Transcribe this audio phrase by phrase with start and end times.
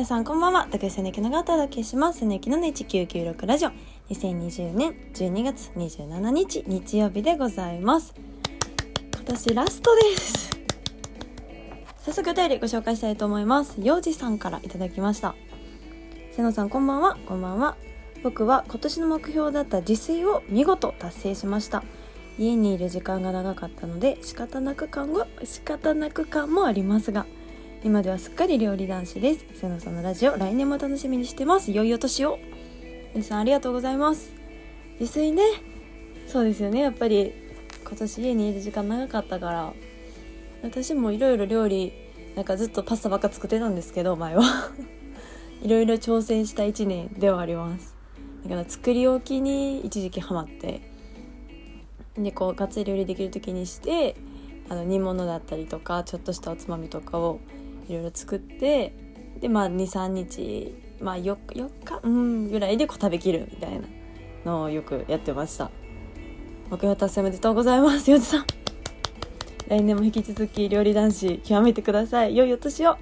[0.00, 0.66] 皆さんこんばんは。
[0.70, 2.20] 竹内瀬根木のがお届けします。
[2.20, 3.70] 瀬根木の1996ラジオ。
[4.08, 8.14] 2020年12月27日日曜日でございます。
[9.14, 10.58] 今年ラストです。
[11.98, 13.76] 早速お便りご紹介したいと思います。
[13.78, 15.34] 幼児さんからいただきました。
[16.32, 17.18] 瀬野さんこんばんは。
[17.26, 17.76] こんばんは。
[18.22, 21.84] 僕は今年の目標だった自炊を見事達成しました。
[22.38, 27.26] 家にいる時間が長かったので仕方なく感が仕方なく感もありますが
[27.82, 29.46] 今ではすっかり料理男子です。
[29.54, 31.72] 瀬野さんのラジオ来年も楽しみにしてます。
[31.72, 32.38] 良いお年を。
[33.14, 34.34] 皆さんありがとうございます。
[35.00, 35.42] 自炊ね。
[36.26, 36.80] そうですよね。
[36.80, 37.32] やっぱり
[37.82, 39.72] 今年家にいる時間長かったから。
[40.62, 41.94] 私もいろいろ料理
[42.36, 44.42] なんかずっとパスタばっか作ってたんですけど前は。
[45.64, 47.96] いろいろ挑戦した1年ではあります。
[48.42, 50.82] だから作り置きに一時期ハマって。
[52.18, 54.16] でこうがっつり料理できる時にして
[54.68, 57.40] あの煮物だったりとかちょっとしたおつまみとかを
[57.90, 58.94] いろいろ作って
[59.40, 62.00] でまあ23日まあ 4, 4日？
[62.02, 63.80] うんぐらいでこう食べきるみたいな
[64.44, 65.70] のをよくやってました。
[66.70, 68.46] 目標達成おめでとうございますよじさん。
[69.66, 72.36] 来年も引き続き料理男子極めてください。
[72.36, 72.96] 良いお年を。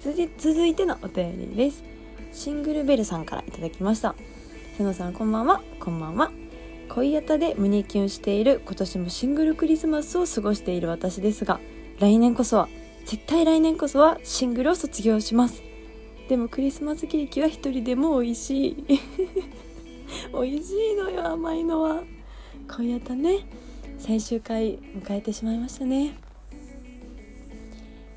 [0.00, 1.84] 続いてのお便りです。
[2.32, 4.14] シングルベルさんからいただきました。
[4.76, 5.62] 瀬野さんこんばんは。
[5.78, 6.32] こんばんは。
[6.88, 11.60] 恋やたで胸キュンしている今年もシングルクリスマスを過ごしている私ですが
[11.98, 12.68] 来年こそは
[13.06, 15.62] 絶対来年こそはシングルを卒業します。
[16.28, 18.84] でもクリスマスケーキは一人でも美味しい。
[20.34, 22.02] 美味しいのよ甘いのは。
[22.68, 23.46] 今夜たね
[23.96, 26.16] 最終回迎えてしまいましたね。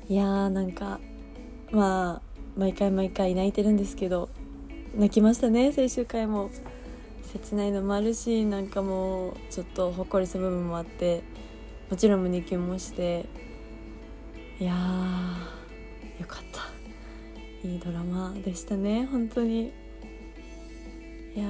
[0.08, 0.98] いやーなんか
[1.70, 4.28] まあ毎回毎回泣いてるんですけど
[4.96, 6.50] 泣きましたね最終回も。
[7.32, 11.22] 切ないのもあるしなんかもうちょっとほっこりする部分もあって
[11.88, 13.26] もちろん胸キュンもして
[14.60, 14.72] いや
[16.20, 16.60] よかった。
[17.66, 19.72] いいドラマでしたね本当に。
[21.34, 21.46] いや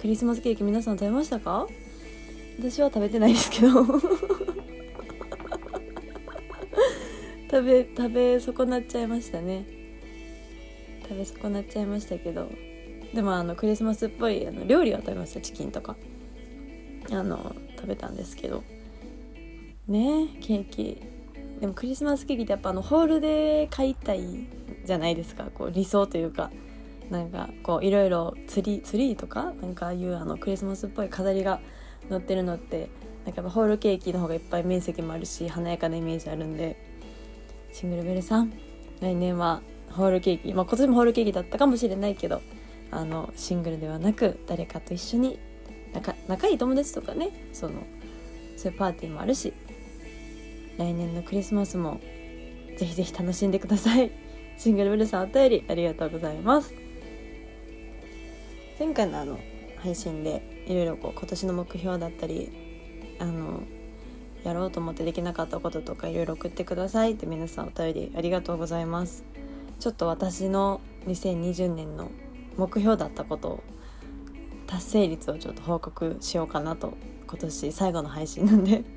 [0.00, 1.68] クリスマスケーキ皆さん食べましたか？
[2.58, 3.68] 私は食べてないですけど。
[7.48, 9.64] 食べ食べ損なっちゃいましたね。
[11.08, 12.50] 食べ損なっちゃいましたけど。
[13.14, 15.96] でもあのクリスマスっぽいあの料理は食べましたチキンとか。
[17.12, 18.64] あの食べたんですけど。
[19.86, 21.00] ねケーキ。
[21.60, 24.46] でもクリスマスケーキってやっぱあのホールで買いたい
[24.84, 25.48] じゃないですか。
[25.54, 26.50] こう理想というか。
[27.08, 29.52] なんかこういろいろツリーツリーとか？
[29.62, 31.60] なんかああいうあのクリスマスっぽい飾りが
[32.08, 32.90] 載ってるのって
[33.24, 36.76] なんかホールケーキの方がいっぱい面積もあるし華やかなイメージあるんで。
[37.72, 38.52] シングルベルさん
[39.00, 39.62] 来年は
[39.92, 40.52] ホールケーキ。
[40.52, 42.42] まあ今年もホールケーキだったかもしれないけど
[42.90, 45.38] あのシングルではなく誰かと一緒に
[45.94, 47.30] 仲仲いい友達とかね。
[47.52, 47.84] その
[48.56, 49.52] そういうパーティーもあるし。
[50.78, 52.00] 来年のクリスマスも
[52.76, 54.10] ぜひぜひ楽しんでください。
[54.58, 56.74] シングルブルさんお便りありがとうございます。
[58.78, 59.38] 前回のあの
[59.78, 62.50] 配信でいろいろこう今年の目標だったり
[63.18, 63.62] あの
[64.44, 67.12] やろうと思ってできなかったこととかいろいろ送ってください。
[67.12, 69.24] って皆さんお便りありがとうございます。
[69.80, 72.10] ちょっと私の2020年の
[72.56, 73.60] 目標だったことを
[74.66, 76.94] 達成率をちょっと報告しようかなと
[77.26, 78.95] 今年最後の配信なんで。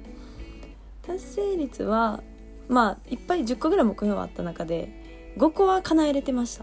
[1.09, 2.21] 達成率は
[2.67, 4.89] まあいっぱい10個ぐらい目標があった中で
[5.37, 6.55] 5個は叶えれてまし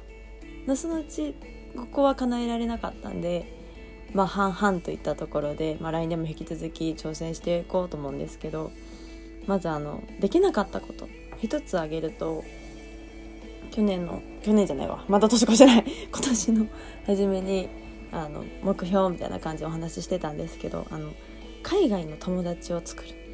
[0.67, 0.77] た。
[0.77, 1.35] そのうち
[1.75, 3.53] 5個は叶えられなかったんで
[4.15, 8.71] まあ半々といったところで、まあ、来年も引き続き挑戦していこうと思うんですけど
[9.47, 11.09] まずあのできなかったこと。
[11.39, 12.45] 一つ挙げると
[13.73, 15.05] 去年の去年じゃないわ。
[15.09, 15.85] また年越しじゃない。
[16.09, 16.67] 今年の
[17.05, 17.69] 初めに
[18.13, 21.11] あの目標みたいな感じでお話ししてたんですけどあの
[21.65, 23.26] 海外の友達を作る。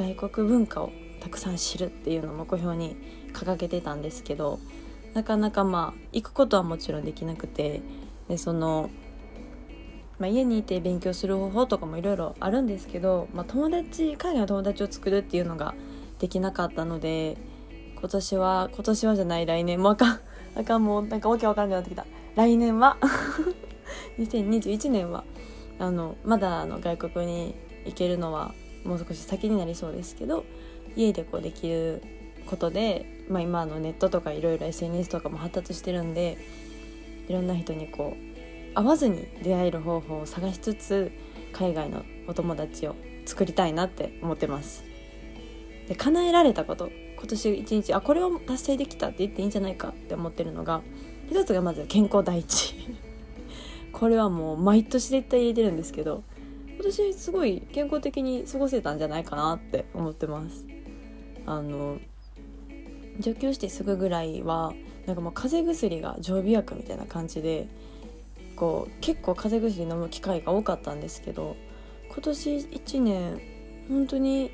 [0.00, 2.96] 外国文化をたくさん知るっていうのを目標に
[3.34, 4.58] 掲げてたんですけど
[5.12, 7.82] なかなかまあ行くことはもちろんできなくて
[8.26, 8.88] でその、
[10.18, 15.74] まあ、家にいて勉強する方法とかもいろいろあるんですけど、まあ、友達海外の友達を作るっていうのが
[16.18, 17.36] できなかったので
[17.98, 20.20] 今年は今年はじゃない来年もあかん
[20.56, 22.06] あかんもうなんかわけわかんなくなってきた。
[22.34, 22.96] 来年は？
[24.18, 25.24] 2021年は
[25.78, 27.54] あのまだあの外国に
[27.84, 28.54] 行けるのは
[28.84, 30.44] もう少し先になりそうですけど
[30.96, 32.02] 家でこうできる
[32.46, 36.38] ことで、まあ、今のネットとかいろいろ SNS とかも発達してるんで
[37.28, 41.12] いろんな人にこう会わずに出会える方法を探しつつ
[41.52, 42.96] 海外のお友達を
[43.26, 44.84] 作りたいなって思ってます。
[45.88, 50.82] で叶えられたこと今年一日あこれを達成できたって言っていいんじゃないかって思ってるのが
[51.28, 52.74] 一つがまず健康第一。
[53.92, 56.22] これはもう毎年絶対入れてるんですけど
[56.80, 60.64] 今年すごい健康的に過ごせたんじゃないかなって思ってます。
[61.44, 61.98] あの
[63.18, 64.72] 上京してすぐぐらいは
[65.04, 67.68] なんかもう風邪薬が常備薬みたいな感じで
[68.56, 71.54] こう結構風邪薬飲む機会が多かったんですけど
[72.08, 73.40] 今年1年
[73.90, 74.50] 本当に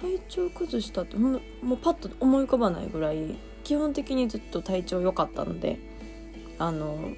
[0.00, 1.40] 体調崩したってもう
[1.76, 5.80] パッと思い浮かばないぐらい基本的にずっと体調良かったので
[6.56, 7.16] あの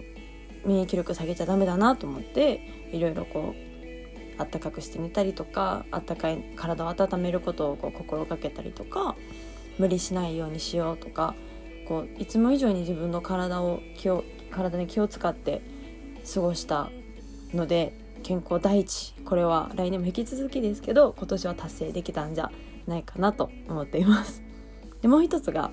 [0.64, 2.60] 免疫力下げちゃダメだなと思って
[2.92, 9.16] いろいろこうあったかくして寝たりとかあったかい体を温めることをこう心がけたりとか
[9.78, 11.34] 無理しないようにしようとか
[11.86, 15.62] こういつも以上に自分の体を気を体に気を使って
[16.34, 16.90] 過ごした
[17.52, 22.50] ので健康第一これは来年も引き続きですけど今年は達成できたんじゃ
[22.86, 24.42] ないかなと思っています。
[25.02, 25.70] でもう一つが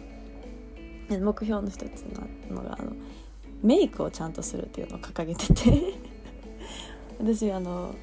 [1.09, 2.05] 目標の一つ
[2.49, 2.93] のがあの
[3.62, 5.94] メイクをちゃんとするっていうのを掲げてて。
[7.19, 7.95] 私あの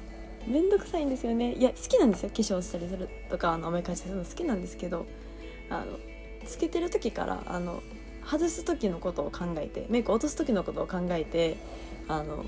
[0.45, 1.53] 面倒くさいんですよね。
[1.53, 2.29] いや好きなんですよ。
[2.29, 5.05] 化粧したりするとかあのおめかしするの好きなんですけど。
[5.69, 5.97] あの
[6.45, 7.81] つけてる時からあの
[8.23, 11.57] 外す時のことを考えてメイク落とす時のことを考えて
[12.07, 12.45] あの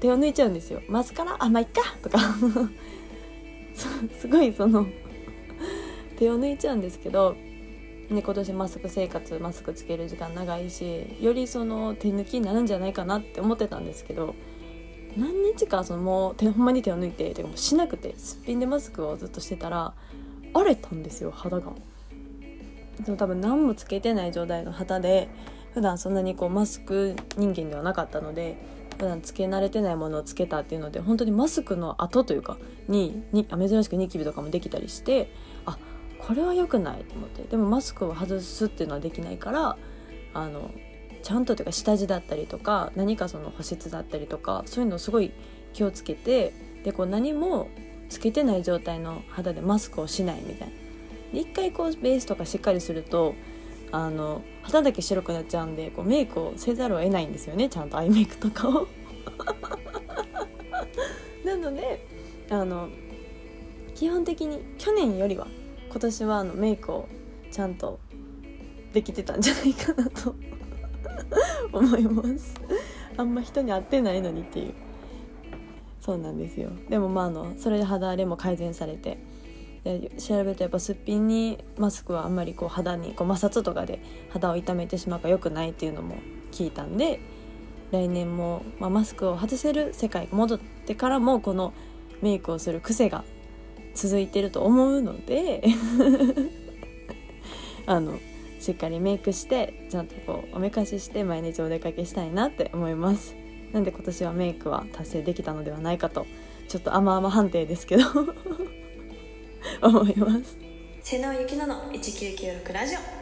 [0.00, 0.82] 手を抜いちゃうんですよ。
[0.88, 1.36] マスカラ？
[1.38, 1.82] あまあいっか。
[2.02, 2.18] とか。
[4.20, 4.86] すごいその
[6.16, 7.36] 手を抜いちゃうんですけど、
[8.14, 14.34] ね、今年マスク生活マスクつける時間長いしよりその手抜きになるんじゃないかなって思ってたんですけど
[15.16, 19.94] 何日かそのもう手ほんまに手を抜いててかもうしなくてすっぴんでマスクをずっとしてたら
[20.52, 21.72] 荒れたんですよ肌が。
[23.04, 25.28] でも多分何もつけてない状態の肌で
[25.72, 28.56] 普段そんなにこうマスク人間ではなかったので
[28.96, 32.56] 普段つけ慣れてないものをつけたっていうので本当にマスクの後というか
[32.88, 35.32] にに珍しくニキビとかもできたりして
[36.26, 37.42] これは良くないと思って。
[37.42, 39.76] でもマスクを外すっていうのはできないから
[40.32, 40.70] あの
[41.22, 45.32] ちゃんとというか下地だったりとか何かその保湿だったりとかそういうのをすごい
[45.72, 47.68] 気をつけてでこう何も
[48.08, 50.74] つけてない状態の肌でマスクをしないみたいな。
[51.40, 53.34] 一回こうベースとかしっかりすると
[53.90, 57.68] あの肌だけ白くなっちゃうんでこうメイクをせざるを得ないんですよね。
[57.68, 58.86] ちゃんとアイメイクとかを。
[61.44, 62.06] なので
[62.50, 62.88] あの
[63.94, 65.46] 基本的に去年よりは
[65.94, 67.08] 今年はあのメイクを
[67.52, 68.00] ちゃんと
[68.92, 70.34] できてたんじゃないかなと
[71.72, 72.60] 思います。
[73.16, 74.74] あんま人に会ってないのにっていう。
[76.00, 76.70] そうなんですよ。
[76.88, 79.20] でもまああのそれで肌荒れも改善されて
[79.84, 86.16] で調べるとやっぱすっぴんにマスクはあんまりこう肌にこう摩擦とかで肌を痛めてしまうから良くないっていうのも
[86.50, 87.20] 聞いたんで
[87.92, 91.72] 来年も、まあ、マスクを外せる世界が戻ってからもこの
[92.20, 93.22] メイクをする癖が
[93.94, 95.62] 続いてると思うので
[97.86, 98.18] あの
[98.60, 103.36] しっかりメイクしてちゃんとこうおめかしして毎日お出かけしたいなって思います。
[103.72, 106.26] なんで今年はメイクは達成できたのではないかと
[106.68, 108.04] ちょっと甘々判定ですけど
[109.82, 110.56] 思います。
[111.02, 113.13] 瀬能ゆきのの1996ラジオ。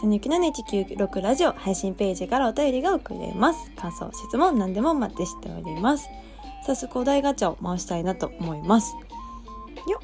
[0.00, 3.70] 瀬野ゆきのの196ラジオ配信ページからお便りが送れます。
[3.72, 6.08] 感想質問何でも待ってしております。
[6.66, 8.94] 早速お題ガチャを回したいなと思います。
[9.86, 10.00] よ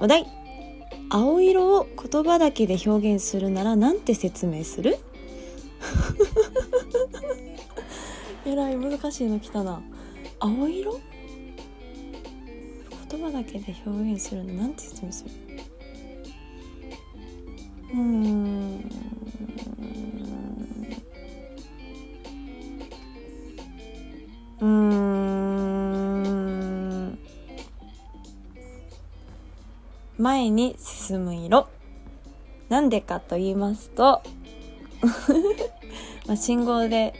[0.00, 0.26] お題。
[1.10, 4.96] 青色を言葉だけで表現するなら何て説明する？
[8.46, 9.82] えらい難しいの来たな。
[10.40, 10.98] 青色？
[13.10, 15.30] 言葉だけで表現するのなんて説明する？
[17.94, 18.90] うん。
[24.60, 25.18] うん。
[30.18, 31.68] 前に進む色。
[32.68, 34.22] なんでかと言いますと
[36.26, 37.14] まあ信号で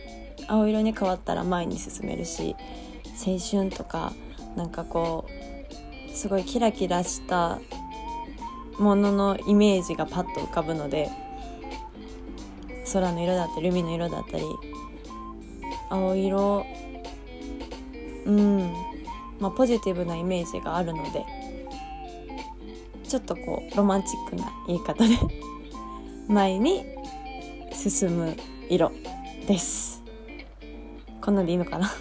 [0.46, 2.54] 青色に変わったら前に進めるし
[3.26, 4.12] 青春とか
[4.56, 5.26] なんかこ
[6.10, 7.58] うすごいキラキラした
[8.78, 11.10] もののイメージがパッと浮かぶので
[12.92, 14.44] 空の色だったり海の色だったり
[15.90, 16.66] 青色
[18.26, 18.72] うん
[19.40, 21.24] まあポジティブなイメージがあるので
[23.08, 25.14] ちょっとこうロマンチックな言い方で
[26.28, 26.84] 前に
[27.72, 28.36] 進む
[28.68, 28.92] 色
[29.46, 30.02] です。
[31.22, 31.90] こんなんでいいのかな？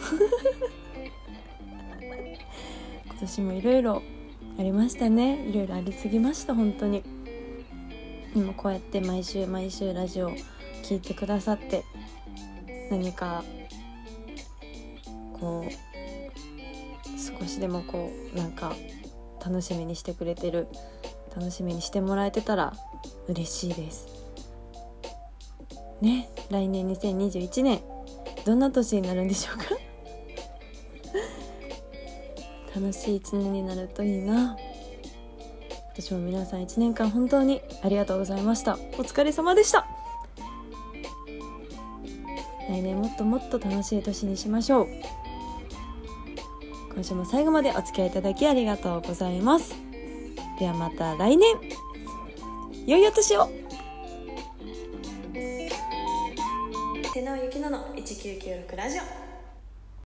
[3.06, 4.02] 今年もいろいろ
[4.58, 5.48] ありましたね。
[5.48, 7.04] いろいろありすぎました本当に。
[8.34, 10.32] でもこうやって毎週毎週ラジオ
[10.84, 11.84] 聴いてくださって
[12.92, 13.44] 何か
[15.34, 18.76] こう少しでもこうなんか
[19.44, 20.68] 楽しみにしてくれてる
[21.36, 22.74] 楽しみにしてもらえてたら
[23.28, 24.08] 嬉しいです。
[26.02, 27.82] ね来年2021年
[28.46, 29.87] どんな年になるんでしょうか？
[32.80, 34.56] 楽しい一年になるといいな。
[35.94, 38.76] 私も皆さん1年間本当にありがとうございました。
[38.76, 39.88] お疲れ様でした。
[42.70, 44.88] 来年もっともっと楽しい年にしましょう。
[46.94, 49.74] 今週も最後までお付き合いいただきありがとうございます。
[50.60, 51.56] ではまた来年。
[52.86, 53.50] 良いお年を。
[57.12, 59.27] 手直ゆきのの1996ラジオ。